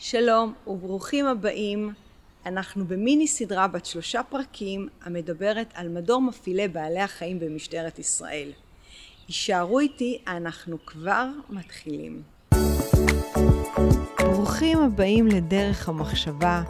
[0.00, 1.92] שלום וברוכים הבאים.
[2.46, 8.48] אנחנו במיני סדרה בת שלושה פרקים המדברת על מדור מפעילי בעלי החיים במשטרת ישראל.
[9.28, 12.22] הישארו איתי, אנחנו כבר מתחילים.
[14.18, 16.62] ברוכים הבאים לדרך המחשבה,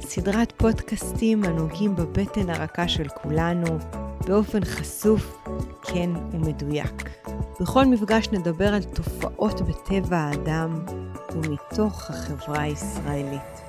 [0.00, 3.78] סדרת פודקאסטים הנוגעים בבטן הרכה של כולנו,
[4.26, 5.36] באופן חשוף,
[5.82, 7.08] כן ומדויק.
[7.60, 10.84] בכל מפגש נדבר על תופעות בטבע האדם
[11.32, 13.62] ומתוך החברה הישראלית.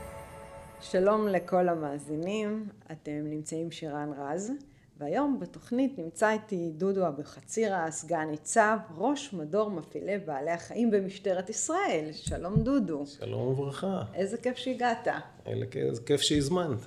[0.81, 4.51] שלום לכל המאזינים, אתם נמצאים שירן רז,
[4.97, 12.09] והיום בתוכנית נמצא איתי דודו אבוחצירא, סגן ניצב, ראש מדור מפעילי בעלי החיים במשטרת ישראל.
[12.11, 13.05] שלום דודו.
[13.05, 14.01] שלום וברכה.
[14.13, 15.07] איזה כיף שהגעת.
[15.45, 16.79] איזה כיף שהזמנת.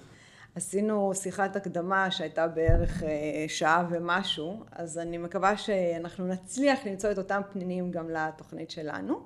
[0.54, 7.18] עשינו שיחת הקדמה שהייתה בערך אה, שעה ומשהו, אז אני מקווה שאנחנו נצליח למצוא את
[7.18, 9.22] אותם פנינים גם לתוכנית שלנו.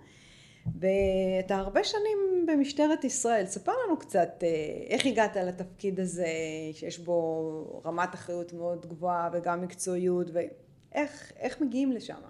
[0.80, 4.48] ואתה הרבה שנים במשטרת ישראל, ספר לנו קצת אה,
[4.88, 6.26] איך הגעת לתפקיד הזה
[6.72, 12.20] שיש בו רמת אחריות מאוד גבוהה וגם מקצועיות ואיך מגיעים לשם?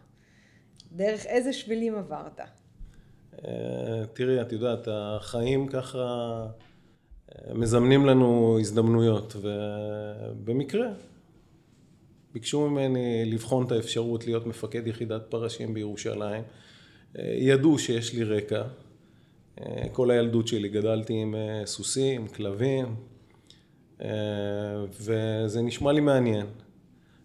[0.92, 2.40] דרך איזה שבילים עברת?
[3.44, 6.46] אה, תראי, את יודעת, החיים ככה
[7.54, 10.86] מזמנים לנו הזדמנויות ובמקרה
[12.34, 16.42] ביקשו ממני לבחון את האפשרות להיות מפקד יחידת פרשים בירושלים
[17.18, 18.62] ידעו שיש לי רקע.
[19.92, 22.96] כל הילדות שלי גדלתי עם אה, סוסים, כלבים,
[24.02, 24.08] אה,
[25.00, 26.46] וזה נשמע לי מעניין.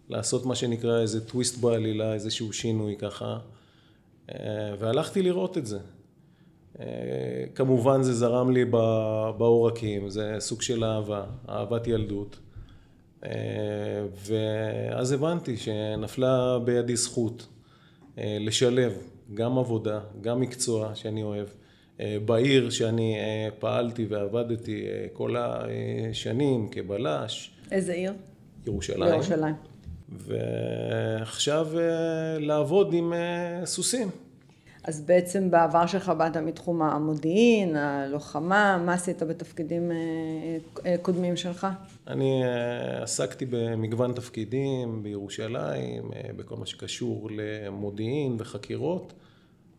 [0.08, 3.38] לעשות מה שנקרא איזה טוויסט בעלילה, איזשהו שינוי ככה,
[4.30, 4.36] אה,
[4.78, 5.78] והלכתי לראות את זה.
[7.54, 8.64] כמובן זה זרם לי
[9.38, 12.38] בעורקים, זה סוג של אהבה, אהבת ילדות.
[14.26, 17.46] ואז הבנתי שנפלה בידי זכות
[18.18, 18.92] לשלב
[19.34, 21.46] גם עבודה, גם מקצוע שאני אוהב.
[22.02, 27.50] אה, בעיר שאני אה, פעלתי ועבדתי אה, כל השנים כבלש.
[27.70, 28.12] איזה עיר?
[28.66, 29.14] ירושלים.
[29.14, 29.54] ירושלים.
[30.08, 31.68] ועכשיו
[32.38, 33.12] לעבוד עם
[33.64, 34.08] סוסים.
[34.84, 39.90] אז בעצם בעבר שלך באת מתחום המודיעין, הלוחמה, מה עשית בתפקידים
[41.02, 41.66] קודמים שלך?
[42.06, 42.42] אני
[43.02, 49.12] עסקתי במגוון תפקידים בירושלים, בכל מה שקשור למודיעין וחקירות.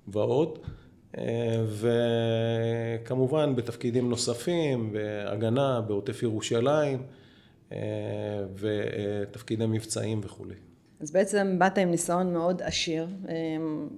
[0.08, 0.60] ועוד.
[1.18, 1.64] אה,
[3.06, 7.04] וכמובן בתפקידים נוספים, בהגנה, בעוטף ירושלים,
[7.72, 7.78] אה,
[8.56, 10.56] ותפקידי מבצעים וכולי.
[11.04, 13.34] אז בעצם באת עם ניסיון מאוד עשיר אה,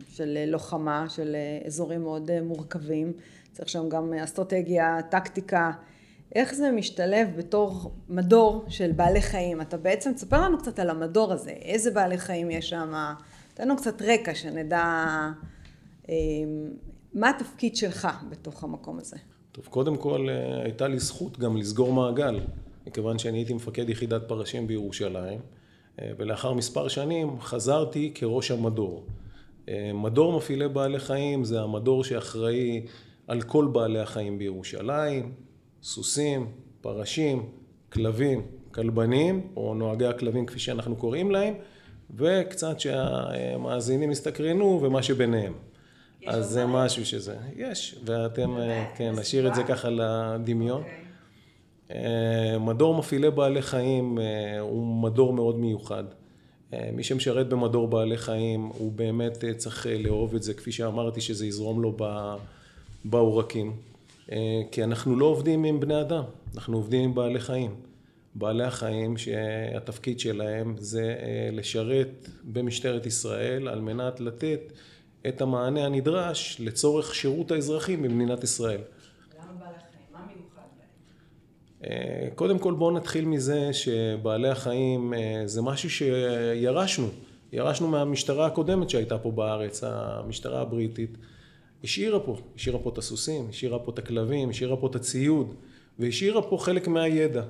[0.09, 1.35] של לוחמה, של
[1.66, 3.13] אזורים מאוד מורכבים.
[3.51, 5.71] צריך שם גם אסטרטגיה, טקטיקה.
[6.35, 9.61] איך זה משתלב בתור מדור של בעלי חיים?
[9.61, 11.51] אתה בעצם, תספר לנו קצת על המדור הזה.
[11.51, 12.93] איזה בעלי חיים יש שם?
[13.53, 14.83] תן לנו קצת רקע, שנדע...
[17.16, 19.17] מה התפקיד שלך בתוך המקום הזה?
[19.51, 22.39] טוב, קודם כל אה, הייתה לי זכות גם לסגור מעגל,
[22.87, 25.65] מכיוון שאני הייתי מפקד יחידת פרשים בירושלים, אה,
[26.01, 29.06] ולאחר מספר שנים חזרתי כראש המדור.
[29.69, 32.85] אה, מדור מפעילי בעלי חיים זה המדור שאחראי
[33.28, 35.31] על כל בעלי החיים בירושלים,
[35.84, 36.51] סוסים,
[36.81, 37.50] פרשים,
[37.91, 38.41] כלבים,
[38.72, 41.53] כלבנים, או נוהגי הכלבים כפי שאנחנו קוראים להם,
[42.16, 45.53] וקצת שהמאזינים יסתקרנו ומה שביניהם.
[46.28, 50.81] אז זה משהו שזה, יש, ואתם, אה, כן, נשאיר את זה ככה לדמיון.
[50.81, 51.04] אוקיי.
[51.91, 56.03] אה, מדור מפעילי בעלי חיים אה, הוא מדור מאוד מיוחד.
[56.94, 61.81] מי שמשרת במדור בעלי חיים, הוא באמת צריך לאהוב את זה, כפי שאמרתי, שזה יזרום
[61.81, 61.97] לו
[63.06, 63.75] בעורקים.
[64.72, 66.23] כי אנחנו לא עובדים עם בני אדם,
[66.56, 67.75] אנחנו עובדים עם בעלי חיים.
[68.35, 71.16] בעלי החיים שהתפקיד שלהם זה
[71.52, 74.59] לשרת במשטרת ישראל על מנת לתת
[75.28, 78.81] את המענה הנדרש לצורך שירות האזרחים במדינת ישראל.
[79.40, 80.06] למה בעלי החיים?
[80.12, 80.88] מה מיוחד בהם?
[81.75, 81.75] אה,
[82.35, 87.07] קודם כל בואו נתחיל מזה שבעלי החיים אה, זה משהו שירשנו.
[87.53, 91.18] ירשנו מהמשטרה הקודמת שהייתה פה בארץ, המשטרה הבריטית.
[91.84, 95.53] השאירה פה, השאירה פה את הסוסים, השאירה פה את הכלבים, השאירה פה את הציוד,
[95.99, 97.43] והשאירה פה חלק מהידע.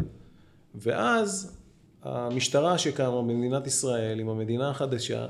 [0.76, 1.58] ואז
[2.04, 5.28] המשטרה שקמה במדינת ישראל עם המדינה החדשה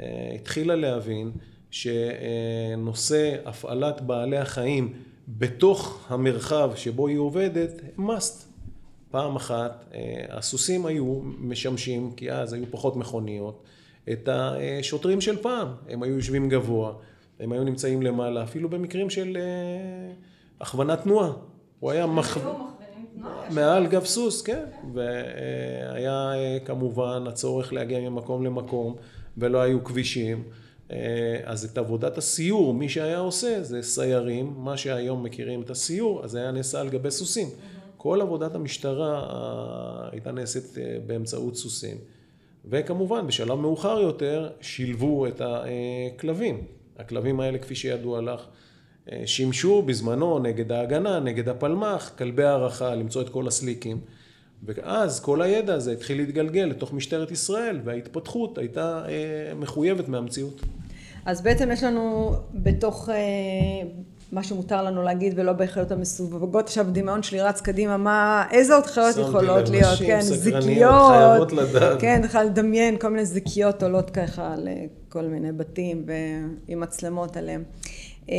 [0.00, 1.30] אה, התחילה להבין
[1.70, 4.92] שנושא הפעלת בעלי החיים
[5.28, 8.45] בתוך המרחב שבו היא עובדת, must.
[9.16, 13.62] פעם אחת אה, הסוסים היו משמשים, כי אז היו פחות מכוניות,
[14.12, 15.68] את השוטרים של פעם.
[15.88, 16.92] הם היו יושבים גבוה,
[17.40, 20.12] הם היו נמצאים למעלה, אפילו במקרים של אה,
[20.60, 21.32] הכוונת תנועה.
[21.80, 22.38] הוא היה מח...
[23.50, 24.64] מעל גב סוס, כן.
[24.94, 28.96] והיה אה, כמובן הצורך להגיע ממקום למקום,
[29.38, 30.42] ולא היו כבישים.
[31.44, 36.34] אז את עבודת הסיור, מי שהיה עושה זה סיירים, מה שהיום מכירים את הסיור, אז
[36.34, 37.48] היה נעשה על גבי סוסים.
[38.06, 39.28] כל עבודת המשטרה
[40.12, 40.74] הייתה נעשית
[41.06, 41.96] באמצעות סוסים.
[42.64, 46.64] וכמובן, בשלב מאוחר יותר, שילבו את הכלבים.
[46.98, 48.40] הכלבים האלה, כפי שידוע לך,
[49.26, 54.00] שימשו בזמנו נגד ההגנה, נגד הפלמ"ח, כלבי הערכה, למצוא את כל הסליקים.
[54.62, 60.60] ואז כל הידע הזה התחיל להתגלגל לתוך משטרת ישראל, וההתפתחות הייתה אה, מחויבת מהמציאות.
[61.24, 63.16] אז בעצם יש לנו בתוך אה,
[64.32, 68.86] מה שמותר לנו להגיד ולא בהחיות המסווגות, עכשיו דמיון שלי רץ קדימה, מה, איזה עוד
[68.86, 72.00] חיות יכולות להיות, נשים, כן, זיקיות, חייבות לדעת.
[72.00, 76.06] כן, צריכה לדמיין כל מיני זיקיות עולות ככה לכל מיני בתים
[76.68, 77.64] ועם מצלמות עליהם.
[78.28, 78.34] אמ,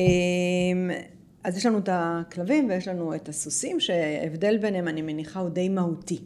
[1.44, 5.70] אז יש לנו את הכלבים ויש לנו את הסוסים, שההבדל ביניהם, אני מניחה, הוא די
[5.70, 6.20] מהותי.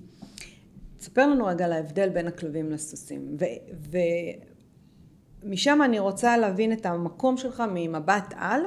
[0.99, 3.37] תספר לנו רגע על ההבדל בין הכלבים לסוסים.
[5.43, 8.61] ומשם אני רוצה להבין את המקום שלך ממבט על.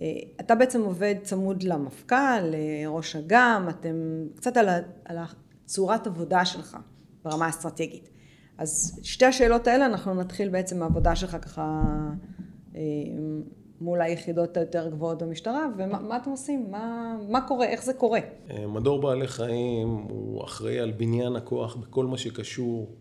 [0.00, 0.06] אה,
[0.40, 4.68] אתה בעצם עובד צמוד למפכ"ל, לראש אג"ם, אתם קצת על,
[5.04, 5.16] על
[5.64, 6.76] הצורת עבודה שלך
[7.24, 8.10] ברמה האסטרטגית.
[8.58, 11.82] אז שתי השאלות האלה, אנחנו נתחיל בעצם מהעבודה שלך ככה
[12.76, 12.80] אה,
[13.80, 16.70] מול היחידות היותר גבוהות במשטרה, ומה אתם עושים?
[16.70, 17.66] מה, מה קורה?
[17.66, 18.20] איך זה קורה?
[18.50, 22.96] אה, מדור בעלי חיים הוא אחראי על בניין הכוח בכל מה שקשור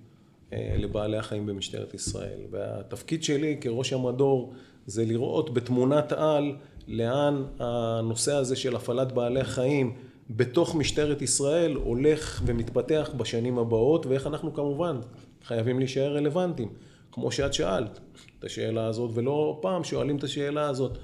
[0.53, 2.39] אה, לבעלי החיים במשטרת ישראל.
[2.51, 4.53] והתפקיד שלי כראש המדור
[4.85, 6.55] זה לראות בתמונת על
[6.89, 9.95] לאן הנושא הזה של הפעלת בעלי חיים
[10.30, 15.00] בתוך משטרת ישראל הולך ומתפתח בשנים הבאות, ואיך אנחנו כמובן
[15.44, 16.69] חייבים להישאר רלוונטיים.
[17.12, 18.00] כמו שאת שאלת
[18.39, 20.97] את השאלה הזאת, ולא פעם שואלים את השאלה הזאת,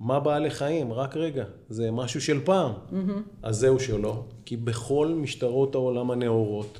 [0.00, 0.92] מה בעלי חיים?
[0.92, 2.72] רק רגע, זה משהו של פעם.
[2.72, 2.94] Mm-hmm.
[3.42, 6.78] אז זהו שלא, כי בכל משטרות העולם הנאורות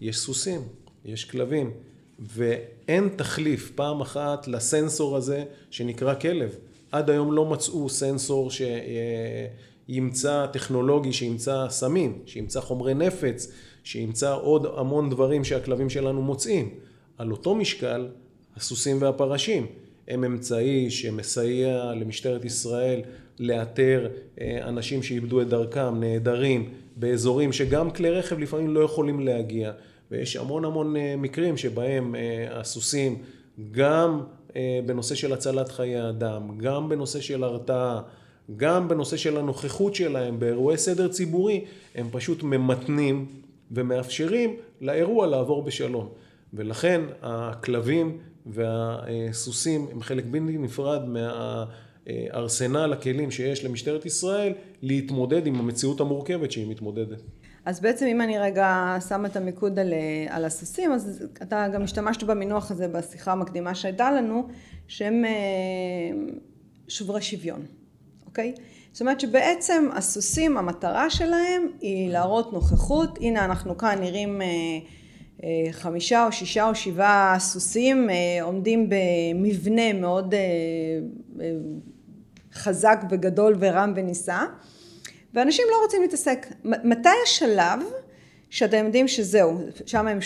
[0.00, 0.60] יש סוסים,
[1.04, 1.70] יש כלבים,
[2.18, 6.56] ואין תחליף פעם אחת לסנסור הזה שנקרא כלב.
[6.92, 8.50] עד היום לא מצאו סנסור
[9.88, 13.52] שימצא טכנולוגי, שימצא סמים, שימצא חומרי נפץ,
[13.84, 16.70] שימצא עוד המון דברים שהכלבים שלנו מוצאים.
[17.18, 18.08] על אותו משקל,
[18.56, 19.66] הסוסים והפרשים
[20.08, 23.00] הם אמצעי שמסייע למשטרת ישראל
[23.38, 24.08] לאתר
[24.40, 29.72] אה, אנשים שאיבדו את דרכם, נעדרים, באזורים שגם כלי רכב לפעמים לא יכולים להגיע.
[30.10, 33.18] ויש המון המון אה, מקרים שבהם אה, הסוסים
[33.70, 34.20] גם
[34.86, 38.02] בנושא של הצלת חיי אדם, גם בנושא של הרתעה,
[38.56, 41.64] גם בנושא של הנוכחות שלהם באירועי סדר ציבורי,
[41.94, 43.26] הם פשוט ממתנים
[43.70, 46.08] ומאפשרים לאירוע לעבור בשלום.
[46.54, 54.52] ולכן הכלבים והסוסים הם חלק בלתי נפרד מהארסנל הכלים שיש למשטרת ישראל
[54.82, 57.22] להתמודד עם המציאות המורכבת שהיא מתמודדת.
[57.64, 59.94] אז בעצם אם אני רגע שמה את המיקוד על,
[60.28, 64.48] על הסוסים, אז אתה גם השתמשת במינוח הזה בשיחה המקדימה שהייתה לנו,
[64.88, 65.30] שהם אה,
[66.88, 67.66] שוברי שוויון,
[68.26, 68.54] אוקיי?
[68.92, 74.48] זאת אומרת שבעצם הסוסים, המטרה שלהם היא להראות נוכחות, הנה אנחנו כאן נראים אה,
[75.72, 80.40] חמישה או שישה או שבעה סוסים אה, עומדים במבנה מאוד אה,
[81.40, 81.52] אה,
[82.52, 84.44] חזק וגדול ורם ונישא
[85.34, 86.46] ואנשים לא רוצים להתעסק.
[86.64, 87.80] מתי השלב
[88.50, 90.18] שאתם יודעים שזהו, שם, הם,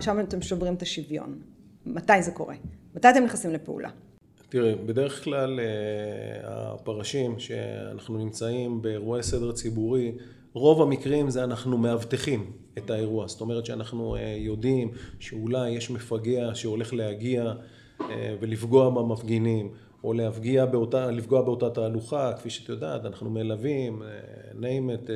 [0.00, 1.38] שם אתם שוברים את השוויון?
[1.86, 2.54] מתי זה קורה?
[2.94, 3.88] מתי אתם נכנסים לפעולה?
[4.48, 5.60] תראה, בדרך כלל
[6.44, 10.12] הפרשים שאנחנו נמצאים באירועי סדר ציבורי
[10.56, 16.50] רוב המקרים זה אנחנו מאבטחים את האירוע, זאת אומרת שאנחנו אה, יודעים שאולי יש מפגע
[16.54, 17.52] שהולך להגיע
[18.00, 19.70] אה, ולפגוע במפגינים
[20.04, 24.08] או להפגיע באותה, לפגוע באותה תהלוכה, כפי שאת יודעת, אנחנו מלווים, אה,
[24.60, 25.10] name it,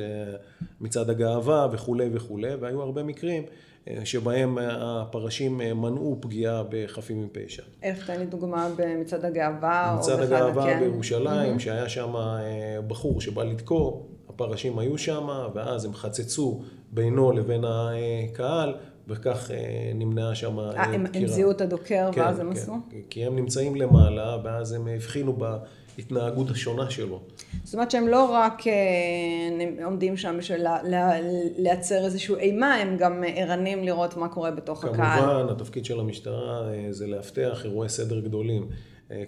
[0.81, 3.43] מצעד הגאווה וכולי וכולי, והיו הרבה מקרים
[4.03, 7.63] שבהם הפרשים מנעו פגיעה בחפים מפשע.
[7.83, 9.95] איך תן לי דוגמה במצעד הגאווה?
[9.99, 10.79] מצעד הגאווה כן.
[10.79, 11.59] בירושלים, mm-hmm.
[11.59, 12.13] שהיה שם
[12.87, 16.61] בחור שבא לדקור הפרשים היו שם, ואז הם חצצו
[16.91, 18.75] בינו לבין הקהל,
[19.07, 20.83] וכך אה, נמנעה שם דקירה.
[20.85, 22.73] אה, הם, הם זיהו את הדוקר כן, ואז הם כן, עשו?
[23.09, 25.33] כי הם נמצאים למעלה, ואז הם הבחינו
[25.97, 27.19] בהתנהגות השונה שלו.
[27.63, 30.65] זאת אומרת שהם לא רק אה, עומדים שם בשביל
[31.57, 35.19] לייצר איזושהי אימה, הם גם ערנים לראות מה קורה בתוך כמובן, הקהל.
[35.19, 38.67] כמובן, התפקיד של המשטרה זה לאבטח אירועי סדר גדולים,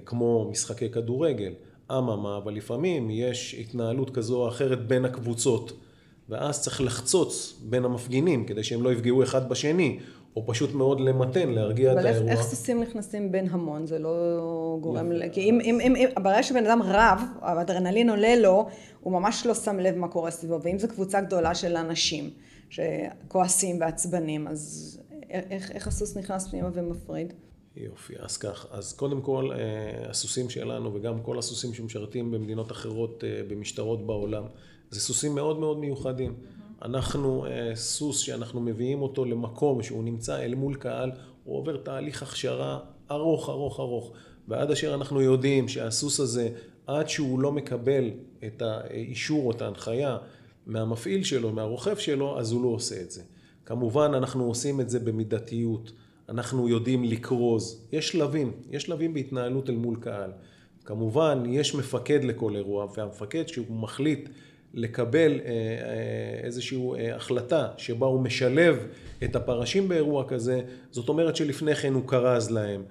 [0.05, 1.53] כמו משחקי כדורגל.
[1.91, 5.73] אממה, אבל לפעמים יש התנהלות כזו או אחרת בין הקבוצות,
[6.29, 9.99] ואז צריך לחצוץ בין המפגינים כדי שהם לא יפגעו אחד בשני,
[10.35, 12.21] או פשוט מאוד למתן, להרגיע את האירוע.
[12.21, 13.87] אבל איך סוסים נכנסים בין המון?
[13.87, 15.29] זה לא גורם ל...
[15.29, 18.67] כי אם, אם, אם, אם ברגע שבן אדם רב, האדרנלין עולה לו,
[19.01, 22.29] הוא ממש לא שם לב מה קורה סביבו, ואם זו קבוצה גדולה של אנשים
[22.69, 24.99] שכועסים ועצבנים, אז
[25.29, 27.33] איך, איך הסוס נכנס פנימה ומפריד?
[27.77, 29.49] יופי, אז כך, אז קודם כל
[30.09, 34.43] הסוסים שלנו וגם כל הסוסים שמשרתים במדינות אחרות במשטרות בעולם,
[34.93, 36.33] זה סוסים מאוד מאוד מיוחדים.
[36.81, 37.45] אנחנו
[37.75, 41.11] סוס שאנחנו מביאים אותו למקום שהוא נמצא אל מול קהל,
[41.43, 42.79] הוא עובר תהליך הכשרה
[43.11, 44.11] ארוך ארוך ארוך
[44.47, 46.49] ועד אשר אנחנו יודעים שהסוס הזה
[46.87, 48.09] עד שהוא לא מקבל
[48.45, 50.17] את האישור או את ההנחיה
[50.65, 53.21] מהמפעיל שלו, מהרוכב שלו, אז הוא לא עושה את זה.
[53.65, 55.91] כמובן אנחנו עושים את זה במידתיות,
[56.29, 60.31] אנחנו יודעים לקרוז, יש שלבים, יש שלבים בהתנהלות אל מול קהל.
[60.85, 64.29] כמובן יש מפקד לכל אירוע והמפקד שהוא מחליט
[64.73, 68.87] לקבל אה, אה, איזושהי אה, החלטה שבה הוא משלב
[69.23, 70.61] את הפרשים באירוע כזה,
[70.91, 72.83] זאת אומרת שלפני כן הוא כרז להם,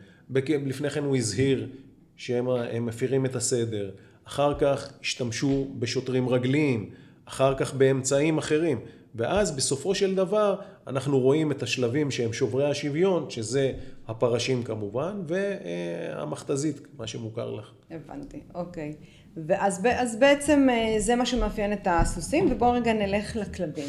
[0.47, 1.69] לפני כן הוא הזהיר
[2.17, 3.91] שהם מפירים את הסדר,
[4.25, 6.91] אחר כך השתמשו בשוטרים רגליים,
[7.25, 8.81] אחר כך באמצעים אחרים,
[9.15, 13.73] ואז בסופו של דבר אנחנו רואים את השלבים שהם שוברי השוויון, שזה
[14.09, 17.71] הפרשים כמובן, והמכתזית, מה שמוכר לך.
[17.91, 18.95] הבנתי, אוקיי.
[19.37, 23.89] ואז אז בעצם אה, זה מה שמאפיין את הסוסים, ובואו רגע נלך לכלבים.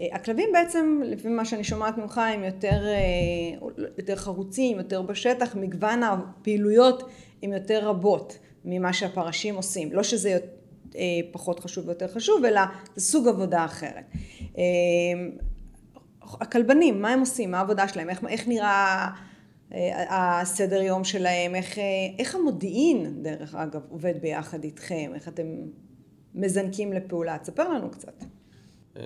[0.00, 5.56] אה, הכלבים בעצם, לפי מה שאני שומעת ממך, הם יותר, אה, יותר חרוצים, יותר בשטח,
[5.56, 7.10] מגוון הפעילויות
[7.42, 9.92] הן יותר רבות ממה שהפרשים עושים.
[9.92, 10.38] לא שזה
[11.32, 12.60] פחות חשוב ויותר חשוב, אלא
[12.96, 14.04] זה סוג עבודה אחרת.
[16.40, 17.50] הכלבנים, מה הם עושים?
[17.50, 18.10] מה העבודה שלהם?
[18.10, 19.08] איך, איך נראה
[20.08, 21.54] הסדר יום שלהם?
[21.54, 21.78] איך,
[22.18, 25.12] איך המודיעין, דרך אגב, עובד ביחד איתכם?
[25.14, 25.46] איך אתם
[26.34, 27.38] מזנקים לפעולה?
[27.38, 28.24] תספר לנו קצת.
[28.96, 29.02] אה,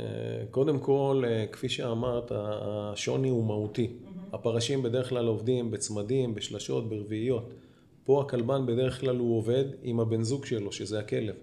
[0.50, 3.92] קודם כל, אה, כפי שאמרת, השוני הוא מהותי.
[4.32, 7.54] הפרשים בדרך כלל עובדים בצמדים, בשלשות, ברביעיות.
[8.04, 11.34] פה הכלבן בדרך כלל הוא עובד עם הבן זוג שלו, שזה הכלב.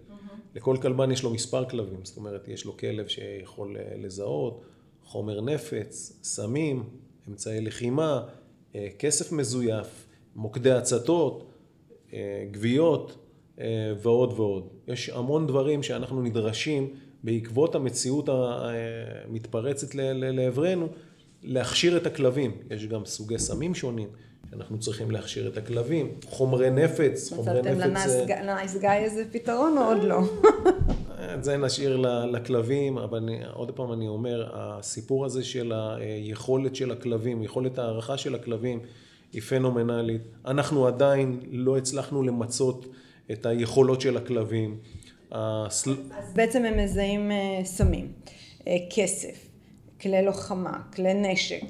[0.56, 4.62] לכל כלבן יש לו מספר כלבים, זאת אומרת, יש לו כלב שיכול אה, לזהות,
[5.04, 6.84] חומר נפץ, סמים,
[7.30, 8.28] אמצעי לחימה,
[9.00, 11.52] כסף מזויף, מוקדי הצתות,
[12.54, 13.18] גוויות
[14.02, 14.68] ועוד ועוד.
[14.88, 20.88] יש המון דברים שאנחנו נדרשים בעקבות המציאות המתפרצת לעברנו,
[21.44, 22.52] להכשיר את הכלבים.
[22.72, 24.08] יש גם סוגי סמים שונים,
[24.52, 26.12] שאנחנו צריכים להכשיר את הכלבים.
[26.26, 27.78] חומרי נפץ, חומרי נפץ...
[27.78, 30.20] מצאתם לנייס גיא איזה פתרון או עוד לא?
[31.34, 31.98] את זה נשאיר
[32.32, 38.18] לכלבים, אבל אני, עוד פעם אני אומר, הסיפור הזה של היכולת של הכלבים, יכולת הערכה
[38.18, 38.80] של הכלבים,
[39.34, 40.22] היא פנומנלית.
[40.46, 42.86] אנחנו עדיין לא הצלחנו למצות
[43.32, 44.78] את היכולות של הכלבים.
[45.32, 48.12] אז בעצם הם מזהים אה, סמים,
[48.68, 49.48] אה, כסף,
[50.02, 51.64] כלי לוחמה, כלי נשק,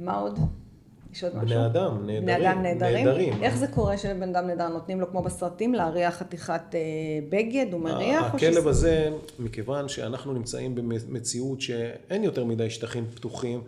[0.00, 0.38] מה עוד?
[1.12, 1.46] יש עוד משהו?
[1.46, 2.22] בני אדם, נהדרים.
[2.22, 3.06] בני אדם נהדרים?
[3.06, 3.42] נהדרים.
[3.42, 6.80] איך זה קורה שלבן אדם נהדר נותנים לו כמו בסרטים להריח חתיכת אה,
[7.28, 8.34] בגד, הוא מריח?
[8.34, 13.60] הכלב הזה, מכיוון שאנחנו נמצאים במציאות שאין יותר מדי שטחים פתוחים,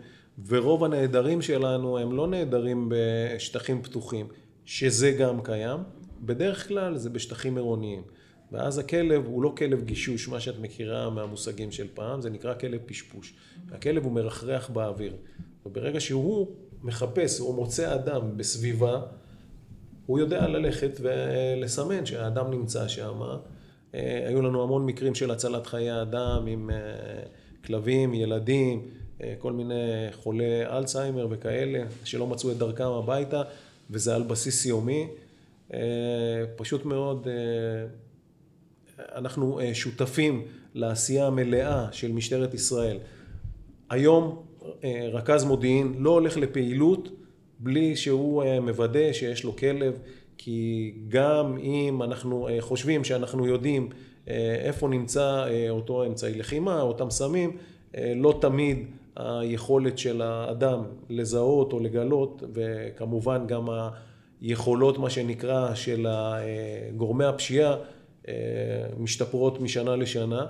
[0.47, 4.27] ורוב הנעדרים שלנו הם לא נעדרים בשטחים פתוחים,
[4.65, 5.79] שזה גם קיים,
[6.21, 8.01] בדרך כלל זה בשטחים עירוניים.
[8.51, 12.79] ואז הכלב הוא לא כלב גישוש, מה שאת מכירה מהמושגים של פעם, זה נקרא כלב
[12.85, 13.33] פשפוש.
[13.71, 15.15] הכלב הוא מרחרח באוויר.
[15.65, 16.47] וברגע שהוא
[16.85, 19.01] מחפש או מוצא אדם בסביבה,
[20.05, 23.21] הוא יודע ללכת ולסמן שהאדם נמצא שם.
[23.95, 26.75] אה, היו לנו המון מקרים של הצלת חיי אדם עם אה,
[27.65, 28.87] כלבים, ילדים,
[29.21, 33.41] אה, כל מיני חולי אלצהיימר וכאלה, שלא מצאו את דרכם הביתה,
[33.89, 35.07] וזה על בסיס יומי.
[36.55, 37.27] פשוט מאוד
[38.99, 42.97] אנחנו שותפים לעשייה המלאה של משטרת ישראל.
[43.89, 44.45] היום
[45.13, 47.09] רכז מודיעין לא הולך לפעילות
[47.59, 49.99] בלי שהוא אה, מוודא שיש לו כלב,
[50.37, 53.89] כי גם אם אנחנו חושבים שאנחנו יודעים
[54.63, 57.57] איפה נמצא אותו אמצעי לחימה, אותם סמים,
[58.15, 63.67] לא תמיד היכולת של האדם לזהות או לגלות, וכמובן גם
[64.41, 66.07] היכולות, מה שנקרא, של
[66.97, 67.75] גורמי הפשיעה
[68.27, 68.33] אה,
[68.97, 70.45] משתפרות משנה לשנה,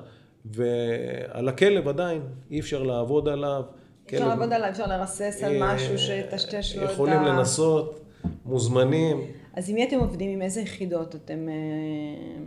[0.46, 3.64] ועל הכלב עדיין אי אפשר לעבוד עליו.
[4.06, 4.28] אפשר כלב...
[4.28, 6.94] לעבוד עליו, אפשר לרסס על אה, משהו שיטשטש לו את ה...
[6.94, 8.02] יכולים לנסות,
[8.46, 9.22] מוזמנים.
[9.54, 10.32] אז עם מי אתם עובדים?
[10.32, 11.54] עם איזה יחידות אתם אה,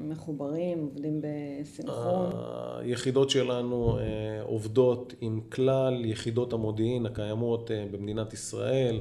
[0.08, 2.30] מחוברים, עובדים בסנכרון?
[2.80, 3.98] היחידות שלנו
[4.42, 9.00] עובדות עם כלל יחידות המודיעין הקיימות במדינת ישראל,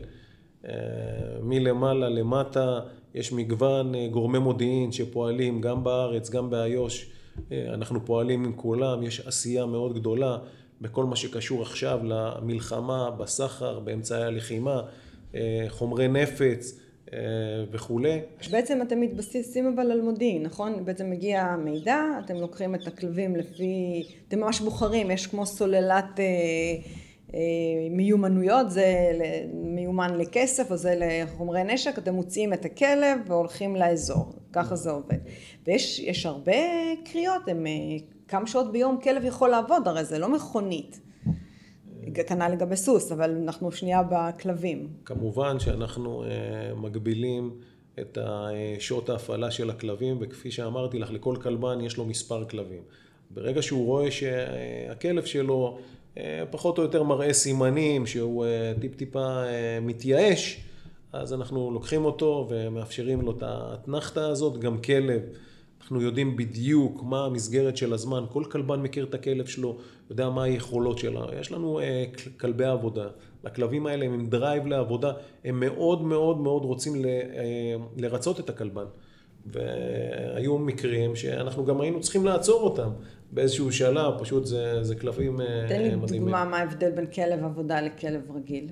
[1.42, 2.80] מלמעלה למטה.
[3.18, 7.10] יש מגוון אה, גורמי מודיעין שפועלים גם בארץ, גם באיו"ש.
[7.52, 10.38] אה, אנחנו פועלים עם כולם, יש עשייה מאוד גדולה
[10.82, 14.82] בכל מה שקשור עכשיו למלחמה, בסחר, באמצעי הלחימה,
[15.36, 16.80] אה, חומרי נפץ
[17.72, 18.20] וכולי.
[18.52, 20.86] בעצם אתם מתבססים אבל על מודיעין, נכון?
[20.86, 26.20] בעצם מגיע מידע, אתם לוקחים את הכלבים לפי, אתם ממש בוחרים, יש כמו סוללת
[27.92, 29.12] מיומנויות, זה
[29.54, 35.18] מיומן לכסף או זה לחומרי נשק, אתם מוציאים את הכלב והולכים לאזור, ככה זה עובד.
[35.68, 36.56] ויש הרבה
[37.06, 37.66] קריאות, הם
[38.28, 41.00] כמה שעות ביום כלב יכול לעבוד, הרי זה לא מכונית.
[42.28, 44.88] כנ"ל לגבי סוס, אבל אנחנו שנייה בכלבים.
[45.06, 46.24] כמובן שאנחנו
[46.76, 47.56] מגבילים
[48.00, 48.18] את
[48.80, 52.82] שעות ההפעלה של הכלבים, וכפי שאמרתי לך, לכל כלבן יש לו מספר כלבים.
[53.30, 55.78] ברגע שהוא רואה שהכלב שלו
[56.52, 58.46] פחות או יותר מראה סימנים שהוא
[58.80, 59.42] טיפ טיפה
[59.82, 60.64] מתייאש,
[61.14, 65.22] אז אנחנו לוקחים אותו ומאפשרים לו את האתנחתא הזאת, גם כלב.
[65.88, 69.78] אנחנו יודעים בדיוק מה המסגרת של הזמן, כל כלבן מכיר את הכלב שלו,
[70.10, 71.26] יודע מה היכולות שלה.
[71.40, 71.80] יש לנו
[72.40, 73.08] כלבי עבודה,
[73.44, 75.12] הכלבים האלה הם עם דרייב לעבודה,
[75.46, 77.06] הם מאוד מאוד מאוד רוצים
[77.98, 78.86] לרצות את הכלבן.
[79.46, 82.90] והיו מקרים שאנחנו גם היינו צריכים לעצור אותם
[83.32, 84.46] באיזשהו שלב, פשוט
[84.82, 85.68] זה כלבים מדהימים.
[85.68, 88.68] תן לי דוגמה מה ההבדל בין כלב עבודה לכלב רגיל.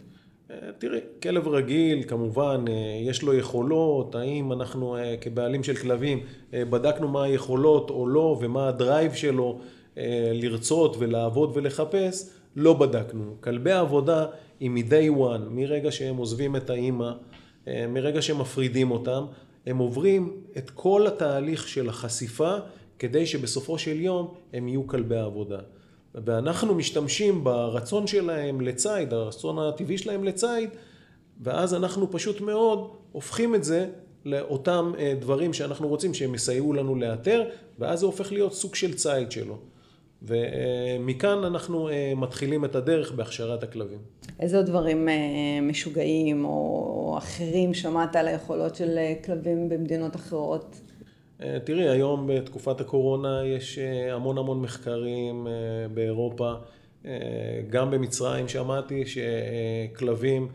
[0.77, 2.65] תראי, כלב רגיל כמובן
[3.05, 6.19] יש לו יכולות, האם אנחנו כבעלים של כלבים
[6.51, 9.59] בדקנו מה היכולות או לא ומה הדרייב שלו
[10.33, 13.35] לרצות ולעבוד ולחפש, לא בדקנו.
[13.41, 14.25] כלבי עבודה
[14.59, 17.11] היא מ-day one, מרגע שהם עוזבים את האימא,
[17.67, 19.25] מרגע שמפרידים אותם,
[19.65, 22.55] הם עוברים את כל התהליך של החשיפה
[22.99, 25.59] כדי שבסופו של יום הם יהיו כלבי עבודה.
[26.23, 30.69] ואנחנו משתמשים ברצון שלהם לציד, הרצון הטבעי שלהם לציד,
[31.41, 33.87] ואז אנחנו פשוט מאוד הופכים את זה
[34.25, 37.43] לאותם דברים שאנחנו רוצים שהם יסייעו לנו לאתר,
[37.79, 39.57] ואז זה הופך להיות סוג של ציד שלו.
[40.21, 43.99] ומכאן אנחנו מתחילים את הדרך בהכשרת הכלבים.
[44.39, 45.07] איזה עוד דברים
[45.61, 50.75] משוגעים או אחרים שמעת על היכולות של כלבים במדינות אחרות?
[51.37, 53.79] תראי, היום בתקופת הקורונה יש
[54.11, 55.47] המון המון מחקרים
[55.93, 56.53] באירופה,
[57.69, 60.47] גם במצרים שמעתי שכלבים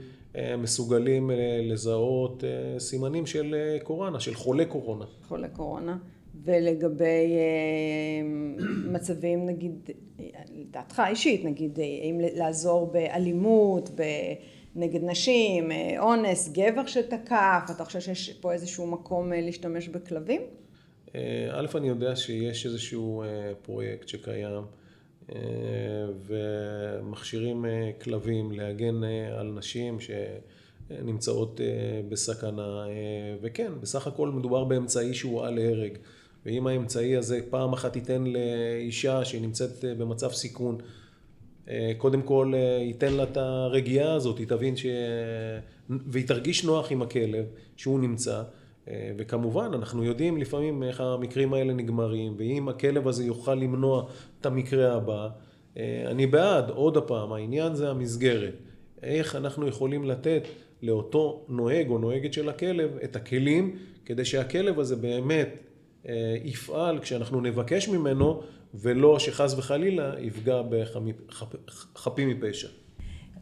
[0.59, 1.31] מסוגלים
[1.63, 2.45] לזהות
[2.79, 5.05] סימנים של קורונה, של חולה קורונה.
[5.29, 5.99] חולה קורונה.
[6.45, 7.37] ולגבי
[8.85, 9.91] מצבים, נגיד,
[10.57, 13.91] לדעתך האישית, נגיד, האם לעזור באלימות,
[14.77, 20.41] נגד נשים, אונס, גבר שתקף, אתה חושב שיש פה איזשהו מקום להשתמש בכלבים?
[21.53, 23.25] א', אני יודע שיש איזשהו
[23.63, 24.65] פרויקט שקיים
[26.27, 27.65] ומכשירים
[28.03, 29.05] כלבים להגן
[29.39, 31.61] על נשים שנמצאות
[32.09, 32.87] בסכנה
[33.43, 35.99] וכן, בסך הכל מדובר באמצעי שהוא על הרג
[36.47, 40.79] ואם האמצעי הזה פעם אחת ייתן לאישה שנמצאת במצב סיכון,
[41.99, 44.87] קודם כל ייתן לה את הרגיעה הזאת, היא תבין ש...
[45.91, 47.45] והיא תרגיש נוח עם הכלב
[47.77, 48.43] שהוא נמצא
[48.89, 54.07] וכמובן אנחנו יודעים לפעמים איך המקרים האלה נגמרים ואם הכלב הזה יוכל למנוע
[54.41, 55.29] את המקרה הבא,
[56.07, 58.55] אני בעד, עוד הפעם, העניין זה המסגרת,
[59.03, 60.43] איך אנחנו יכולים לתת
[60.83, 65.49] לאותו נוהג או נוהגת של הכלב את הכלים כדי שהכלב הזה באמת
[66.45, 68.43] יפעל כשאנחנו נבקש ממנו
[68.75, 72.69] ולא שחס וחלילה יפגע בחפים מפשע.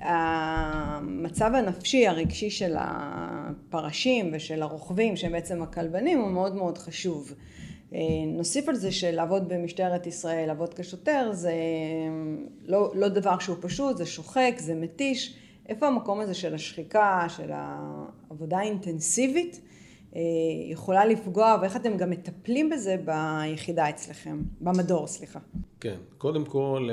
[0.00, 7.32] המצב הנפשי הרגשי של הפרשים ושל הרוכבים שהם בעצם הכלבנים הוא מאוד מאוד חשוב.
[8.26, 11.54] נוסיף על זה שלעבוד במשטרת ישראל, לעבוד כשוטר זה
[12.64, 15.34] לא, לא דבר שהוא פשוט, זה שוחק, זה מתיש.
[15.68, 19.60] איפה המקום הזה של השחיקה, של העבודה האינטנסיבית
[20.70, 25.38] יכולה לפגוע ואיך אתם גם מטפלים בזה ביחידה אצלכם, במדור סליחה.
[25.80, 26.88] כן, קודם כל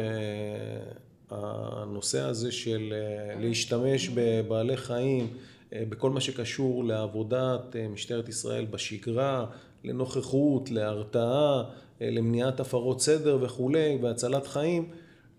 [1.38, 2.94] הנושא הזה של
[3.40, 5.28] להשתמש בבעלי חיים
[5.72, 9.46] בכל מה שקשור לעבודת משטרת ישראל בשגרה,
[9.84, 11.64] לנוכחות, להרתעה,
[12.02, 14.90] למניעת הפרות סדר וכולי והצלת חיים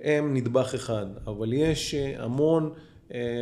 [0.00, 2.72] הם נדבך אחד, אבל יש המון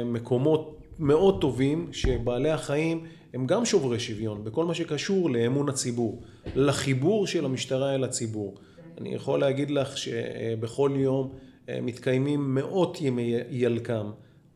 [0.05, 6.23] מקומות מאוד טובים שבעלי החיים הם גם שוברי שוויון בכל מה שקשור לאמון הציבור,
[6.55, 8.55] לחיבור של המשטרה אל הציבור.
[9.01, 11.33] אני יכול להגיד לך שבכל יום
[11.69, 14.11] מתקיימים מאות ימי ילק"ם,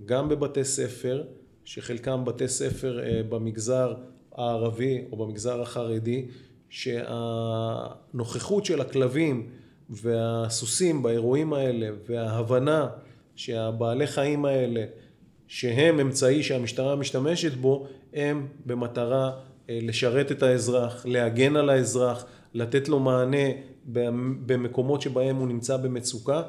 [0.04, 1.24] גם בבתי ספר,
[1.64, 3.94] שחלקם בתי ספר במגזר
[4.34, 6.26] הערבי או במגזר החרדי,
[6.68, 9.46] שהנוכחות של הכלבים
[9.90, 12.88] והסוסים באירועים האלה וההבנה
[13.36, 14.84] שהבעלי חיים האלה
[15.46, 19.32] שהם אמצעי שהמשטרה משתמשת בו, הם במטרה
[19.68, 23.46] לשרת את האזרח, להגן על האזרח, לתת לו מענה
[24.46, 26.42] במקומות שבהם הוא נמצא במצוקה.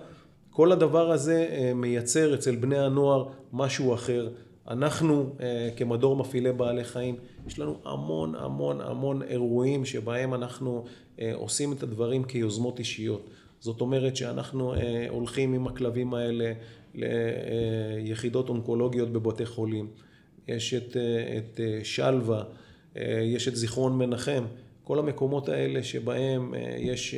[0.59, 4.29] כל הדבר הזה מייצר אצל בני הנוער משהו אחר.
[4.67, 5.35] אנחנו
[5.75, 7.15] כמדור מפעילי בעלי חיים,
[7.47, 10.85] יש לנו המון המון המון אירועים שבהם אנחנו
[11.33, 13.29] עושים את הדברים כיוזמות אישיות.
[13.59, 14.73] זאת אומרת שאנחנו
[15.09, 16.53] הולכים עם הכלבים האלה
[16.95, 19.87] ליחידות אונקולוגיות בבתי חולים.
[20.47, 20.97] יש את,
[21.37, 22.43] את שלווה,
[23.21, 24.43] יש את זיכרון מנחם,
[24.83, 27.15] כל המקומות האלה שבהם יש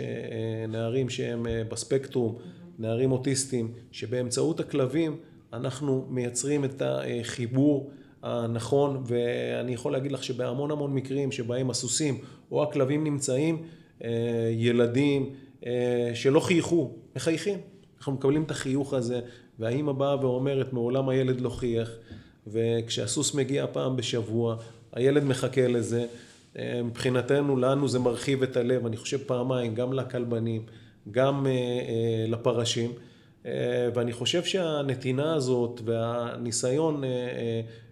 [0.67, 2.37] נערים שהם בספקטרום,
[2.81, 5.17] נערים אוטיסטים, שבאמצעות הכלבים
[5.53, 7.91] אנחנו מייצרים את החיבור
[8.23, 12.17] הנכון, ואני יכול להגיד לך שבהמון המון מקרים שבהם הסוסים
[12.51, 13.63] או הכלבים נמצאים,
[14.51, 15.29] ילדים
[16.13, 17.59] שלא חייכו, מחייכים.
[17.97, 19.21] אנחנו מקבלים את החיוך הזה,
[19.59, 21.97] והאימא באה ואומרת, מעולם הילד לא חייך,
[22.47, 24.55] וכשהסוס מגיע פעם בשבוע,
[24.93, 26.05] הילד מחכה לזה.
[26.83, 30.61] מבחינתנו, לנו זה מרחיב את הלב, אני חושב פעמיים, גם לכלבנים,
[31.11, 31.47] גם
[32.27, 32.91] לפרשים.
[33.93, 37.03] ואני חושב שהנתינה הזאת והניסיון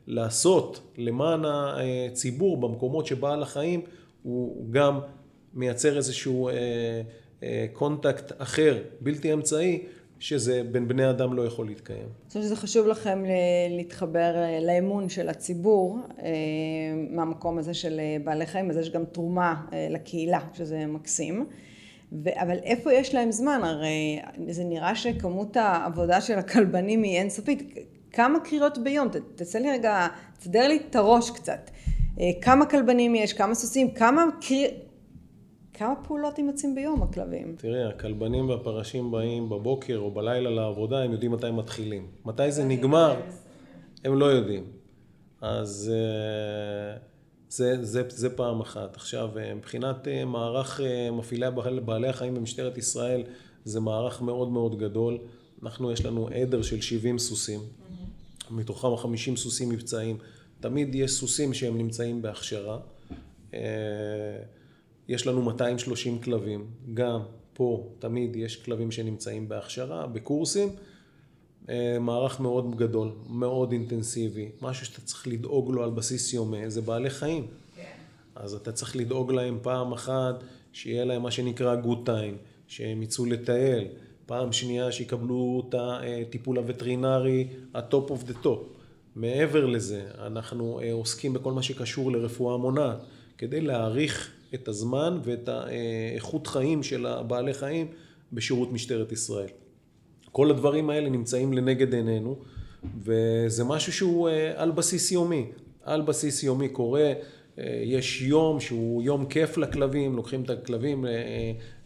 [0.08, 3.82] לעשות למען הציבור במקומות שבעל החיים
[4.24, 5.00] הוא גם
[5.54, 6.50] מייצר איזשהו
[7.74, 9.84] קונטקט אחר, בלתי אמצעי,
[10.20, 12.00] שזה בין בני אדם לא יכול להתקיים.
[12.00, 13.24] אני חושבת שזה חשוב לכם
[13.70, 15.98] להתחבר לאמון של הציבור
[17.10, 21.46] מהמקום הזה של בעלי חיים, אז יש גם תרומה לקהילה, שזה מקסים.
[22.14, 23.62] אבל איפה יש להם זמן?
[23.64, 24.20] הרי
[24.50, 27.74] זה נראה שכמות העבודה של הכלבנים היא אינסופית.
[28.12, 29.08] כמה קריאות ביום?
[29.36, 30.08] תעשה לי רגע,
[30.40, 31.70] תסדר לי את הראש קצת.
[32.42, 33.34] כמה כלבנים יש?
[33.34, 33.92] כמה סוסים?
[33.92, 34.74] כמה קריאות?
[35.74, 37.56] כמה פעולות הם יוצאים ביום, הכלבים?
[37.58, 42.08] תראה, הכלבנים והפרשים באים בבוקר או בלילה לעבודה, הם יודעים מתי הם מתחילים.
[42.26, 43.20] מתי זה נגמר,
[44.06, 44.64] הם לא יודעים.
[45.42, 45.92] אז
[47.50, 48.96] זה, זה, זה פעם אחת.
[48.96, 50.80] עכשיו, מבחינת מערך
[51.12, 51.46] מפעילי
[51.86, 53.24] בעלי החיים במשטרת ישראל,
[53.66, 55.18] זה מערך מאוד מאוד גדול.
[55.64, 57.60] אנחנו, יש לנו עדר של 70 סוסים,
[58.52, 60.18] מתוכם 50 סוסים מבצעיים.
[60.60, 62.80] תמיד יש סוסים שהם נמצאים בהכשרה.
[65.08, 67.20] יש לנו 230 כלבים, גם
[67.54, 70.70] פה תמיד יש כלבים שנמצאים בהכשרה, בקורסים.
[72.00, 77.10] מערך מאוד גדול, מאוד אינטנסיבי, משהו שאתה צריך לדאוג לו על בסיס יומי, זה בעלי
[77.10, 77.48] חיים.
[77.76, 77.84] כן.
[78.36, 82.36] אז אתה צריך לדאוג להם פעם אחת, שיהיה להם מה שנקרא good time,
[82.68, 83.88] שהם יצאו לטייל,
[84.26, 88.60] פעם שנייה שיקבלו את הטיפול הווטרינרי ה top of the top.
[89.16, 92.98] מעבר לזה, אנחנו עוסקים בכל מה שקשור לרפואה מונעת,
[93.38, 97.88] כדי להעריך את הזמן ואת האיכות חיים של הבעלי חיים
[98.34, 99.48] בשירות משטרת ישראל.
[100.40, 102.36] כל הדברים האלה נמצאים לנגד עינינו,
[103.04, 105.52] וזה משהו שהוא על בסיס יומי.
[105.84, 107.14] על בסיס יומי קורה,
[107.84, 111.06] יש יום שהוא יום כיף לכלבים, לוקחים את הכלבים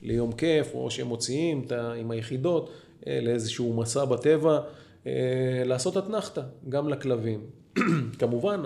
[0.01, 1.65] ליום כיף, או שהם מוציאים
[1.99, 2.71] עם היחידות
[3.07, 4.59] לאיזשהו מסע בטבע,
[5.65, 7.39] לעשות אתנחתא, גם לכלבים.
[8.19, 8.61] כמובן,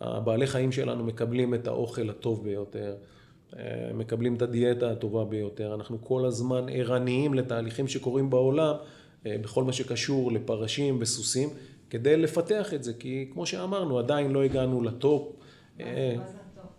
[0.00, 2.94] הבעלי חיים שלנו מקבלים את האוכל הטוב ביותר,
[3.94, 8.74] מקבלים את הדיאטה הטובה ביותר, אנחנו כל הזמן ערניים לתהליכים שקורים בעולם
[9.24, 11.48] בכל מה שקשור לפרשים וסוסים,
[11.90, 15.32] כדי לפתח את זה, כי כמו שאמרנו, עדיין לא הגענו לטופ.
[15.78, 16.70] מה זה הטופ?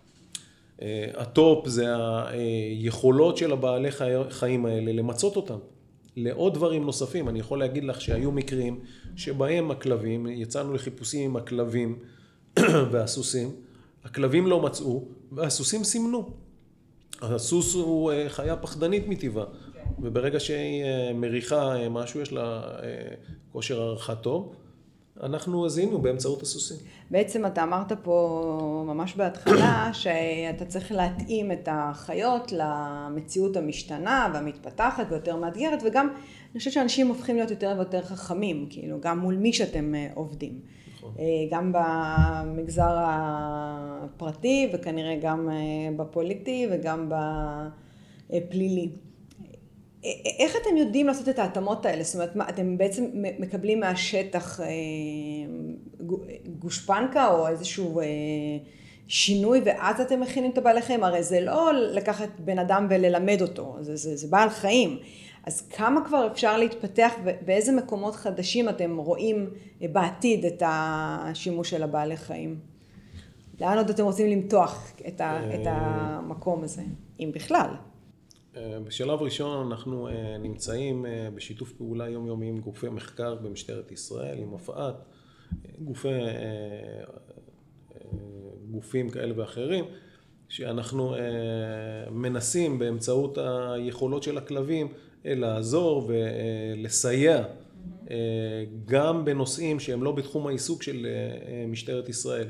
[1.14, 1.86] הטופ זה
[2.28, 3.90] היכולות של הבעלי
[4.30, 5.58] חיים האלה, למצות אותם
[6.16, 7.30] לעוד דברים נוספים.
[7.30, 8.80] אני יכול להגיד לך שהיו מקרים
[9.16, 12.00] שבהם הכלבים, יצאנו לחיפושים עם הכלבים,
[12.92, 13.50] והסוסים,
[14.04, 16.30] הכלבים לא מצאו והסוסים סימנו.
[17.22, 19.46] הסוס הוא חיה פחדנית מטבעה,
[20.00, 22.62] וברגע שהיא מריחה משהו, יש לה
[23.52, 24.56] כושר הערכה טוב,
[25.24, 26.78] אנחנו זיהינו באמצעות הסוסים.
[27.12, 35.36] בעצם אתה אמרת פה ממש בהתחלה שאתה צריך להתאים את החיות למציאות המשתנה והמתפתחת ויותר
[35.36, 36.10] מאתגרת וגם
[36.52, 40.60] אני חושבת שאנשים הופכים להיות יותר ויותר חכמים, כאילו גם מול מי שאתם עובדים.
[41.14, 41.26] נכון.
[41.50, 45.50] גם במגזר הפרטי וכנראה גם
[45.98, 47.12] בפוליטי וגם
[48.30, 48.90] בפלילי.
[50.40, 52.04] איך אתם יודעים לעשות את ההתאמות האלה?
[52.04, 54.60] זאת אומרת, מה, אתם בעצם מקבלים מהשטח
[56.60, 58.02] גושפנקה או איזשהו
[59.08, 61.04] שינוי ואז אתם מכינים את הבעלי חיים?
[61.04, 65.00] הרי זה לא לקחת בן אדם וללמד אותו, זה, זה, זה בעל חיים.
[65.44, 69.50] אז כמה כבר אפשר להתפתח ובאיזה מקומות חדשים אתם רואים
[69.82, 72.60] בעתיד את השימוש של הבעלי חיים?
[73.62, 76.82] לאן עוד אתם רוצים למתוח את, ה, את המקום הזה,
[77.20, 77.70] אם בכלל?
[78.56, 80.08] בשלב ראשון אנחנו
[80.40, 84.96] נמצאים בשיתוף פעולה יומיומי עם גופי מחקר במשטרת ישראל, עם מפא"ת,
[85.80, 86.10] גופי,
[88.72, 89.86] גופים כאלה ואחרים,
[90.50, 91.16] שאנחנו
[92.12, 94.88] מנסים באמצעות היכולות של הכלבים
[95.26, 97.44] לעזור ולסייע
[98.86, 101.08] גם בנושאים שהם לא בתחום העיסוק של
[101.68, 102.48] משטרת ישראל.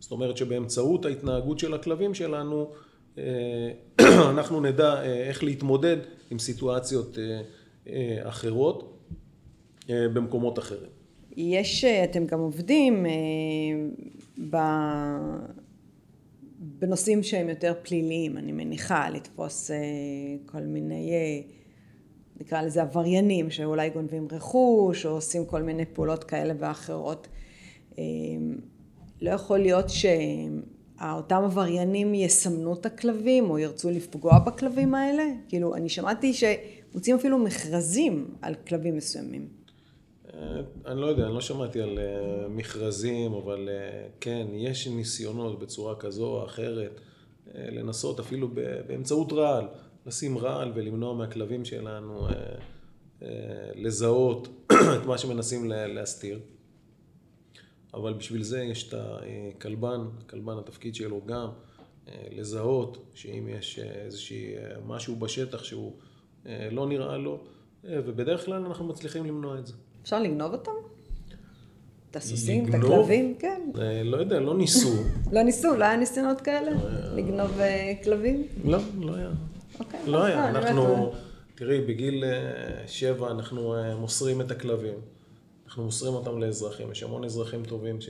[0.00, 2.70] זאת אומרת שבאמצעות ההתנהגות של הכלבים שלנו
[4.30, 5.96] אנחנו נדע איך להתמודד
[6.30, 7.18] עם סיטואציות
[8.22, 8.98] אחרות
[9.88, 10.90] במקומות אחרים.
[11.36, 13.06] יש, אתם גם עובדים
[14.50, 14.56] ב...
[16.58, 19.70] בנושאים שהם יותר פליליים, אני מניחה, לתפוס
[20.46, 21.10] כל מיני
[22.40, 27.28] נקרא לזה עבריינים שאולי גונבים רכוש או עושים כל מיני פעולות כאלה ואחרות.
[27.98, 28.58] אמ,
[29.22, 35.24] לא יכול להיות שאותם עבריינים יסמנו את הכלבים או ירצו לפגוע בכלבים האלה?
[35.48, 39.57] כאילו, אני שמעתי שמוצאים אפילו מכרזים על כלבים מסוימים.
[40.38, 45.58] אה, אני לא יודע, אני לא שמעתי על אה, מכרזים, אבל אה, כן, יש ניסיונות
[45.58, 47.00] בצורה כזו או אחרת
[47.54, 48.48] לנסות אפילו
[48.86, 49.64] באמצעות רעל.
[50.06, 52.28] לשים רעל ולמנוע מהכלבים שלנו
[53.74, 54.48] לזהות
[54.96, 56.40] את מה שמנסים להסתיר.
[57.94, 61.48] אבל בשביל זה יש את הכלבן, כלבן התפקיד שלו גם
[62.30, 64.54] לזהות שאם יש איזושהי
[64.86, 65.92] משהו בשטח שהוא
[66.70, 67.44] לא נראה לו,
[67.84, 69.74] ובדרך כלל אנחנו מצליחים למנוע את זה.
[70.08, 70.72] אפשר לגנוב אותם?
[72.10, 73.34] את הסוסים, את הכלבים?
[73.38, 73.60] כן.
[74.04, 74.94] לא יודע, לא ניסו.
[75.32, 75.76] לא ניסו?
[75.76, 76.70] לא היה ניסיונות כאלה?
[77.16, 77.60] לגנוב
[78.04, 78.46] כלבים?
[78.64, 79.30] לא, לא היה.
[79.80, 80.00] אוקיי.
[80.06, 81.12] לא היה, אנחנו,
[81.54, 82.30] תראי, בגיל אה,
[82.86, 84.94] שבע אנחנו אה, מוסרים את הכלבים.
[85.66, 86.92] אנחנו מוסרים אותם לאזרחים.
[86.92, 88.08] יש המון אזרחים טובים ש...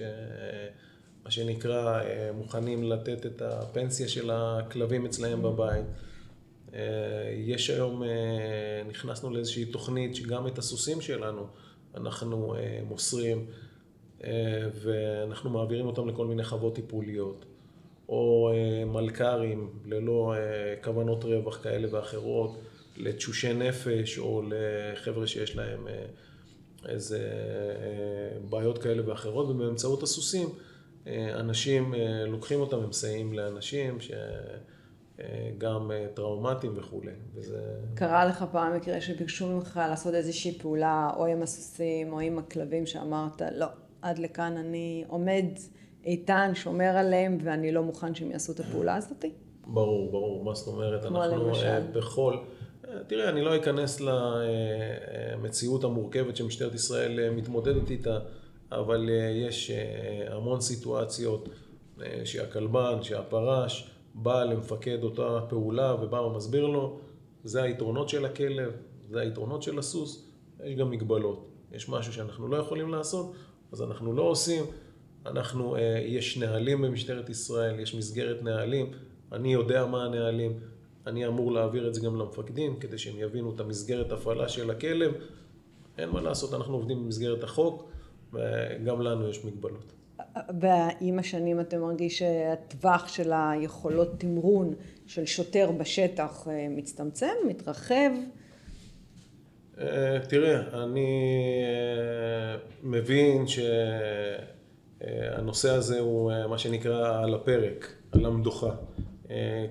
[1.25, 5.85] מה שנקרא, אה, מוכנים לתת את הפנסיה של הכלבים אצלהם בבית.
[7.47, 8.03] יש היום,
[8.89, 11.47] נכנסנו לאיזושהי תוכנית שגם את הסוסים שלנו
[11.97, 12.55] אנחנו
[12.89, 13.47] מוסרים
[14.83, 17.45] ואנחנו מעבירים אותם לכל מיני חוות טיפוליות.
[18.09, 22.59] או אה, מלכ"רים ללא אה, כוונות רווח כאלה ואחרות,
[22.97, 26.05] לתשושי נפש או לחבר'ה שיש להם אה,
[26.87, 27.31] איזה
[28.51, 30.49] בעיות כאלה ואחרות, ובאמצעות הסוסים
[31.35, 31.95] אנשים
[32.27, 33.99] לוקחים אותם, הם מסייעים לאנשים
[35.19, 37.13] שגם טראומטיים וכולי.
[37.35, 37.61] וזה...
[37.95, 42.87] קרה לך פעם מקרה שביקשו ממך לעשות איזושהי פעולה או עם הסוסים או עם הכלבים
[42.87, 43.67] שאמרת, לא,
[44.03, 45.45] עד לכאן אני עומד
[46.05, 49.25] איתן, שומר עליהם, ואני לא מוכן שהם יעשו את הפעולה הזאת?
[49.67, 51.05] ברור, ברור, מה זאת אומרת?
[51.05, 51.67] אנחנו למשל.
[51.67, 52.37] אה, בכל...
[52.89, 58.19] אה, תראה, אני לא אכנס למציאות המורכבת שמשטרת ישראל אה, מתמודדת איתה,
[58.73, 59.09] אבל
[59.47, 59.71] יש
[60.29, 61.49] המון סיטואציות
[62.25, 63.91] שהכלבן, שהפרש,
[64.23, 67.01] בא למפקד אותה פעולה ובא ומסביר לו,
[67.45, 68.73] זה היתרונות של הכלב,
[69.11, 70.31] זה היתרונות של הסוס,
[70.65, 71.49] יש גם מגבלות.
[71.73, 73.33] יש משהו שאנחנו לא יכולים לעשות,
[73.73, 74.65] אז אנחנו לא עושים.
[75.27, 78.91] אנחנו, אה, יש נהלים במשטרת ישראל, יש מסגרת נהלים,
[79.33, 80.61] אני יודע מה הנהלים,
[81.07, 85.13] אני אמור להעביר את זה גם למפקדים, כדי שהם יבינו את המסגרת הפעלה של הכלב.
[85.99, 87.91] אין מה לעשות, אנחנו עובדים במסגרת החוק,
[88.33, 89.98] וגם לנו יש מגבלות.
[90.61, 94.75] ועם השנים אתה מרגיש שהטווח של היכולות תמרון
[95.07, 98.11] של שוטר בשטח אה, מצטמצם, מתרחב?
[99.81, 101.35] אה, תראה, אני
[102.83, 103.45] מבין.
[103.63, 104.59] אה,
[105.37, 108.75] הנושא הזה הוא מה שנקרא על הפרק, על המדוכה.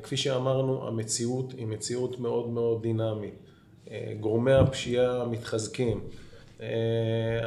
[0.04, 3.34] כפי שאמרנו, המציאות היא מציאות מאוד מאוד דינמית.
[4.20, 6.00] גורמי הפשיעה מתחזקים.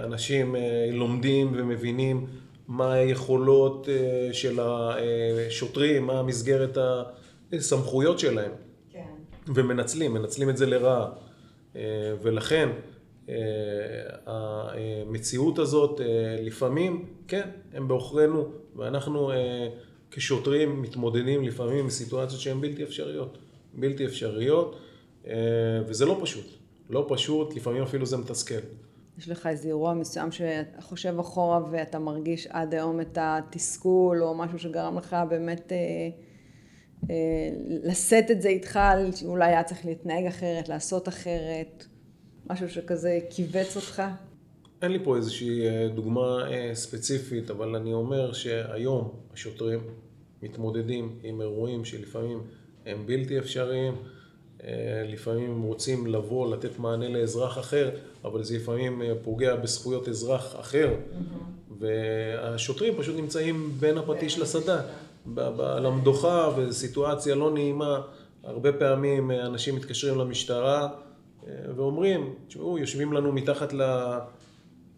[0.04, 0.56] אנשים
[0.92, 2.26] לומדים ומבינים
[2.70, 3.88] מה היכולות
[4.32, 6.78] של השוטרים, מה המסגרת
[7.52, 8.52] הסמכויות שלהם.
[8.90, 9.06] כן.
[9.54, 11.10] ומנצלים, מנצלים את זה לרעה.
[12.22, 12.68] ולכן
[14.26, 16.00] המציאות הזאת
[16.42, 19.30] לפעמים, כן, הם בעוכרינו, ואנחנו
[20.10, 23.38] כשוטרים מתמודדים לפעמים עם סיטואציות שהן בלתי אפשריות.
[23.74, 24.78] בלתי אפשריות,
[25.86, 26.46] וזה לא פשוט.
[26.90, 28.60] לא פשוט, לפעמים אפילו זה מתסכל.
[29.20, 34.34] יש לך איזה אירוע מסוים שאתה חושב אחורה ואתה מרגיש עד היום את התסכול, או
[34.34, 35.76] משהו שגרם לך באמת אה,
[37.10, 37.16] אה,
[37.84, 38.80] לשאת את זה איתך,
[39.14, 41.84] שאולי היה צריך להתנהג אחרת, לעשות אחרת?
[42.50, 44.02] משהו שכזה כיווץ אותך?
[44.82, 49.80] אין לי פה איזושהי אה, דוגמה אה, ספציפית, אבל אני אומר שהיום השוטרים
[50.42, 52.42] מתמודדים עם אירועים שלפעמים
[52.86, 53.94] הם בלתי אפשריים,
[55.04, 57.90] לפעמים הם רוצים לבוא, לתת מענה לאזרח אחר,
[58.24, 61.72] אבל זה לפעמים פוגע בזכויות אזרח אחר, mm-hmm.
[61.78, 64.80] והשוטרים פשוט נמצאים בין הפטיש לסדן,
[65.36, 68.00] על המדוכה, וזו סיטואציה לא נעימה.
[68.44, 70.88] הרבה פעמים אנשים מתקשרים למשטרה,
[71.76, 73.74] ואומרים, תשמעו, יושבים לנו מתחת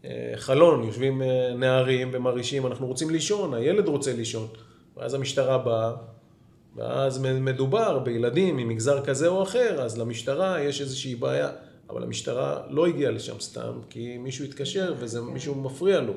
[0.04, 4.46] לחלון, יושבים אה, נערים ומרעישים, אנחנו רוצים לישון, הילד רוצה לישון.
[4.96, 5.92] ואז המשטרה באה,
[6.76, 11.50] ואז מדובר בילדים ממגזר כזה או אחר, אז למשטרה יש איזושהי בעיה.
[11.90, 16.12] אבל המשטרה לא הגיעה לשם סתם, כי מישהו התקשר וזה מישהו מפריע לו.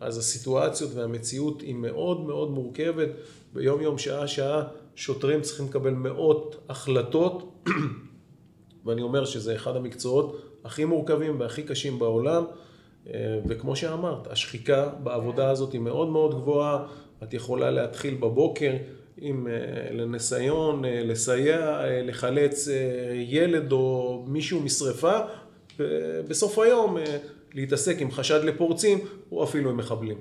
[0.00, 3.08] אז הסיטואציות והמציאות היא מאוד מאוד מורכבת,
[3.52, 4.62] ביום יום, שעה שעה,
[4.94, 7.64] שוטרים צריכים לקבל מאות החלטות,
[8.84, 12.44] ואני אומר שזה אחד המקצועות הכי מורכבים והכי קשים בעולם,
[13.06, 16.86] אה, וכמו שאמרת, השחיקה בעבודה הזאת היא מאוד מאוד גבוהה,
[17.22, 18.72] את יכולה להתחיל בבוקר
[19.16, 19.48] עם
[19.90, 22.68] לניסיון, לסייע, לחלץ
[23.14, 25.18] ילד או מישהו משרפה,
[25.78, 26.96] ובסוף היום
[27.54, 28.98] להתעסק עם חשד לפורצים
[29.32, 30.16] או אפילו עם מחבלים.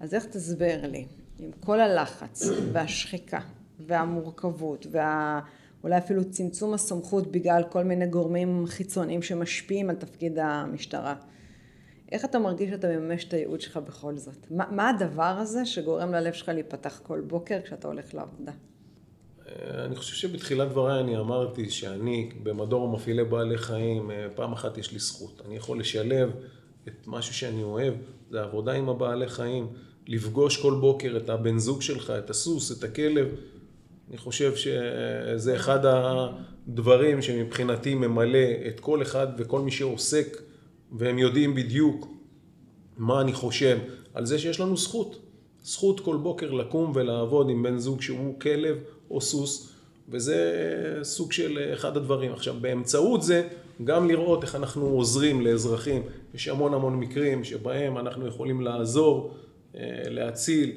[0.00, 1.06] אז איך תסבר לי,
[1.38, 3.40] עם כל הלחץ והשחיקה
[3.86, 11.14] והמורכבות ואולי אפילו צמצום הסמכות בגלל כל מיני גורמים חיצוניים שמשפיעים על תפקיד המשטרה.
[12.12, 14.46] איך אתה מרגיש שאתה מממש את הייעוד שלך בכל זאת?
[14.50, 18.52] מה, מה הדבר הזה שגורם ללב שלך להיפתח כל בוקר כשאתה הולך לעבודה?
[19.48, 24.78] אה, אני חושב שבתחילת דבריי אני אמרתי שאני במדור מפעילי בעלי חיים, אה, פעם אחת
[24.78, 25.42] יש לי זכות.
[25.46, 26.30] אני יכול לשלב
[26.88, 27.94] את משהו שאני אוהב,
[28.30, 29.66] זה עבודה עם הבעלי חיים,
[30.06, 33.28] לפגוש כל בוקר את הבן זוג שלך, את הסוס, את הכלב.
[34.08, 40.49] אני חושב שזה אחד הדברים שמבחינתי ממלא את כל אחד וכל מי שעוסק,
[40.92, 42.08] והם יודעים בדיוק
[42.96, 43.78] מה אני חושב
[44.14, 45.18] על זה שיש לנו זכות.
[45.64, 48.76] זכות כל בוקר לקום ולעבוד עם בן זוג שהוא כלב
[49.10, 49.72] או סוס,
[50.08, 50.52] וזה
[51.02, 52.32] סוג של אחד הדברים.
[52.32, 53.48] עכשיו, באמצעות זה,
[53.84, 56.02] גם לראות איך אנחנו עוזרים לאזרחים.
[56.34, 59.34] יש המון המון מקרים שבהם אנחנו יכולים לעזור,
[59.74, 60.72] אה, להציל,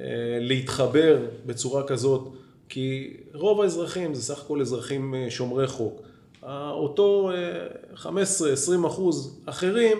[0.00, 0.04] אה,
[0.40, 2.28] להתחבר בצורה כזאת,
[2.68, 6.02] כי רוב האזרחים זה סך הכל אזרחים אה, שומרי חוק.
[6.70, 7.30] אותו
[7.96, 8.06] 15-20
[8.86, 9.98] אחוז אחרים,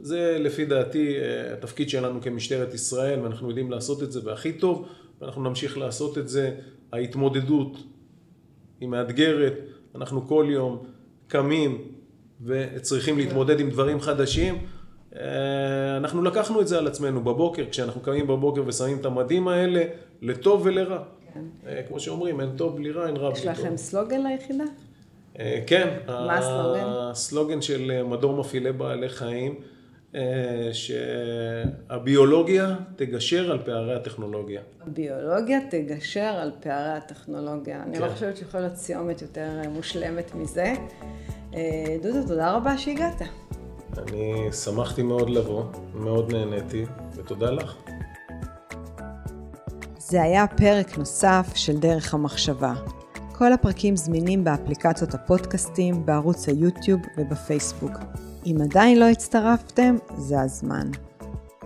[0.00, 1.16] זה לפי דעתי
[1.52, 4.88] התפקיד שלנו כמשטרת ישראל, ואנחנו יודעים לעשות את זה והכי טוב,
[5.20, 6.54] ואנחנו נמשיך לעשות את זה.
[6.92, 7.76] ההתמודדות
[8.80, 9.54] היא מאתגרת,
[9.94, 10.84] אנחנו כל יום
[11.28, 11.84] קמים
[12.44, 14.58] וצריכים להתמודד עם דברים חדשים.
[15.16, 19.82] אה, אנחנו לקחנו את זה על עצמנו בבוקר, כשאנחנו קמים בבוקר ושמים את המדים האלה,
[20.22, 21.02] לטוב ולרע.
[21.34, 21.40] כן.
[21.66, 23.52] אה, כמו שאומרים, אין טוב בלי רע, אין רע בלי טוב.
[23.52, 24.64] יש לכם סלוגן ליחידה?
[25.38, 25.88] אה, כן.
[26.06, 26.84] מה הסלוגן?
[26.86, 29.54] הסלוגן של מדור מפעילי בעלי חיים,
[30.72, 34.60] שהביולוגיה תגשר על פערי הטכנולוגיה.
[34.86, 37.76] הביולוגיה תגשר על פערי הטכנולוגיה.
[37.76, 37.90] כן.
[37.90, 38.12] אני לא כן.
[38.12, 40.72] חושבת שיכולה להיות סיומת יותר מושלמת מזה.
[42.02, 43.22] דודו, תודה רבה שהגעת.
[43.98, 46.84] אני שמחתי מאוד לבוא, מאוד נהניתי,
[47.16, 47.74] ותודה לך.
[49.98, 52.74] זה היה פרק נוסף של דרך המחשבה.
[53.38, 57.92] כל הפרקים זמינים באפליקציות הפודקאסטים, בערוץ היוטיוב ובפייסבוק.
[58.46, 60.90] אם עדיין לא הצטרפתם, זה הזמן.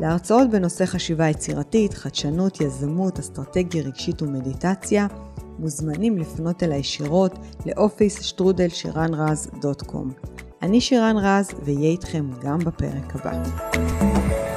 [0.00, 5.06] להרצאות בנושא חשיבה יצירתית, חדשנות, יזמות, אסטרטגיה רגשית ומדיטציה,
[5.58, 10.10] מוזמנים לפנות אל הישירות לאופיס שטרודל שירן רז דוט קום.
[10.62, 14.51] אני שירן רז, ואהיה איתכם גם בפרק הבא.